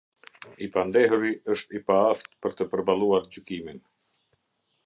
I 0.67 0.69
pandehuri 0.77 1.29
është 1.55 1.77
i 1.79 1.83
paaftë 1.91 2.39
për 2.47 2.57
të 2.61 2.69
përballuar 2.75 3.31
gjykimin. 3.37 3.81